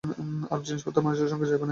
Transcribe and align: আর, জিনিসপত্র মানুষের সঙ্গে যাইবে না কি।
আর, 0.51 0.59
জিনিসপত্র 0.61 0.99
মানুষের 1.01 1.31
সঙ্গে 1.31 1.47
যাইবে 1.47 1.59
না 1.59 1.67
কি। 1.67 1.69